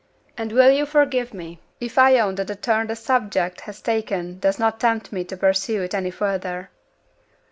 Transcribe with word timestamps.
And 0.35 0.51
will 0.51 0.71
you 0.71 0.87
forgive 0.87 1.31
me, 1.31 1.59
if 1.79 1.99
I 1.99 2.17
own 2.19 2.33
that 2.33 2.47
the 2.47 2.55
turn 2.55 2.87
the 2.87 2.95
subject 2.95 3.61
has 3.61 3.83
taken 3.83 4.39
does 4.39 4.57
not 4.57 4.79
tempt 4.79 5.11
me 5.13 5.23
to 5.25 5.37
pursue 5.37 5.83
it 5.83 5.93
any 5.93 6.09
further?" 6.09 6.71